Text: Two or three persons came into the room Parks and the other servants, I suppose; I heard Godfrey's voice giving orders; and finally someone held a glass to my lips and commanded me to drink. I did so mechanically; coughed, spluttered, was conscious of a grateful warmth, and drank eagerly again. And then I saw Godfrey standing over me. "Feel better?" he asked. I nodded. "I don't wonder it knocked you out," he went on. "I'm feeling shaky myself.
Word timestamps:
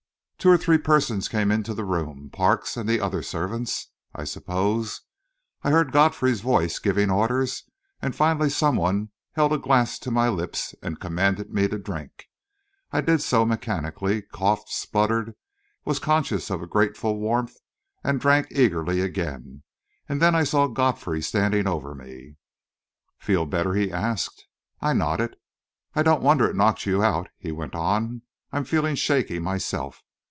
Two 0.41 0.49
or 0.49 0.57
three 0.57 0.79
persons 0.79 1.27
came 1.27 1.51
into 1.51 1.71
the 1.71 1.85
room 1.85 2.31
Parks 2.33 2.75
and 2.75 2.89
the 2.89 2.99
other 2.99 3.21
servants, 3.21 3.89
I 4.15 4.23
suppose; 4.23 5.01
I 5.61 5.69
heard 5.69 5.91
Godfrey's 5.91 6.41
voice 6.41 6.79
giving 6.79 7.11
orders; 7.11 7.69
and 8.01 8.15
finally 8.15 8.49
someone 8.49 9.09
held 9.33 9.53
a 9.53 9.59
glass 9.59 9.99
to 9.99 10.09
my 10.09 10.29
lips 10.29 10.73
and 10.81 10.99
commanded 10.99 11.53
me 11.53 11.67
to 11.67 11.77
drink. 11.77 12.25
I 12.91 13.01
did 13.01 13.21
so 13.21 13.45
mechanically; 13.45 14.23
coughed, 14.23 14.69
spluttered, 14.69 15.35
was 15.85 15.99
conscious 15.99 16.49
of 16.49 16.63
a 16.63 16.67
grateful 16.67 17.19
warmth, 17.19 17.57
and 18.03 18.19
drank 18.19 18.47
eagerly 18.49 18.99
again. 19.01 19.61
And 20.09 20.19
then 20.19 20.33
I 20.33 20.43
saw 20.43 20.65
Godfrey 20.65 21.21
standing 21.21 21.67
over 21.67 21.93
me. 21.93 22.37
"Feel 23.19 23.45
better?" 23.45 23.75
he 23.75 23.91
asked. 23.91 24.47
I 24.81 24.93
nodded. 24.93 25.35
"I 25.93 26.01
don't 26.01 26.23
wonder 26.23 26.49
it 26.49 26.55
knocked 26.55 26.87
you 26.87 27.03
out," 27.03 27.29
he 27.37 27.51
went 27.51 27.75
on. 27.75 28.23
"I'm 28.51 28.63
feeling 28.65 28.95
shaky 28.95 29.37
myself. 29.37 30.01